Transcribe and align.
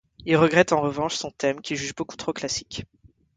Il 0.25 0.35
regrette 0.35 0.71
en 0.73 0.81
revanche 0.81 1.13
son 1.13 1.29
thème, 1.29 1.61
qu’il 1.61 1.77
juge 1.77 1.93
beaucoup 1.93 2.15
trop 2.15 2.33
classique. 2.33 2.87